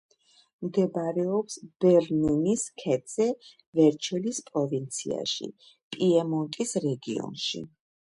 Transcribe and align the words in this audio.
მდებარეობს 0.67 1.57
ბერნინის 1.83 2.63
ქედზე, 2.83 3.27
ვერჩელის 3.79 4.39
პროვინციაში, 4.47 5.51
პიემონტის 5.97 6.75
რეგიონში. 6.87 7.63